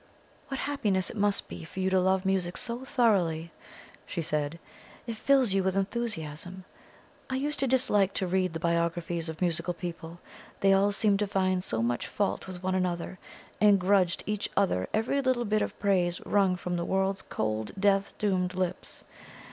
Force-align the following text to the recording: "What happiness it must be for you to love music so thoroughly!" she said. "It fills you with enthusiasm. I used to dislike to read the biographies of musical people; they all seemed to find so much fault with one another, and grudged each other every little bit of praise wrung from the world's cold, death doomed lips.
"What 0.47 0.61
happiness 0.61 1.11
it 1.11 1.15
must 1.15 1.47
be 1.47 1.63
for 1.63 1.79
you 1.79 1.91
to 1.91 1.99
love 1.99 2.25
music 2.25 2.57
so 2.57 2.83
thoroughly!" 2.83 3.51
she 4.07 4.23
said. 4.23 4.57
"It 5.05 5.15
fills 5.15 5.53
you 5.53 5.61
with 5.63 5.75
enthusiasm. 5.75 6.63
I 7.29 7.35
used 7.35 7.59
to 7.59 7.67
dislike 7.67 8.15
to 8.15 8.25
read 8.25 8.53
the 8.53 8.59
biographies 8.59 9.29
of 9.29 9.41
musical 9.41 9.75
people; 9.75 10.19
they 10.61 10.73
all 10.73 10.91
seemed 10.91 11.19
to 11.19 11.27
find 11.27 11.63
so 11.63 11.83
much 11.83 12.07
fault 12.07 12.47
with 12.47 12.63
one 12.63 12.73
another, 12.73 13.19
and 13.61 13.79
grudged 13.79 14.23
each 14.25 14.49
other 14.57 14.89
every 14.91 15.21
little 15.21 15.45
bit 15.45 15.61
of 15.61 15.79
praise 15.79 16.19
wrung 16.25 16.55
from 16.55 16.77
the 16.77 16.85
world's 16.85 17.21
cold, 17.21 17.69
death 17.79 18.17
doomed 18.17 18.55
lips. 18.55 19.03